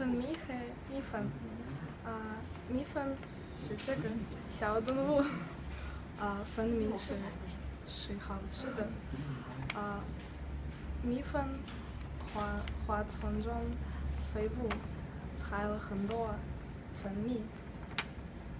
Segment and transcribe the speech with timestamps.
[0.00, 0.54] 粉蜜和
[0.90, 1.28] 米粉
[2.06, 3.14] 啊米粉
[3.54, 4.08] 是这个
[4.48, 5.22] 小动物
[6.18, 7.12] 啊粉蜜是
[7.86, 8.88] 是好吃的
[9.78, 10.00] 啊
[11.02, 11.44] 米粉
[12.32, 13.52] 花花丛中
[14.32, 14.70] 飞舞
[15.36, 16.34] 采了很多
[17.02, 17.42] 粉蜜